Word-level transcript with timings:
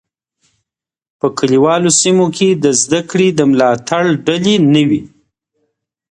په 1.19 1.27
کلیوالو 1.37 1.89
سیمو 2.01 2.25
کي 2.35 2.49
د 2.63 2.65
زده 2.81 3.01
کړې 3.09 3.27
د 3.33 3.39
ملاتړ 3.51 4.03
ډلې 4.25 4.55
نه 4.73 4.81
وي. 4.89 5.01